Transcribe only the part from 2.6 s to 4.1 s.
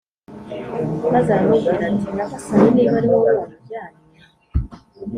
niba ari wowe wamujyanye